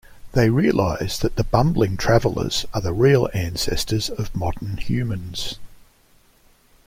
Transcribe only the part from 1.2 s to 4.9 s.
the bumbling travellers are the real ancestors of modern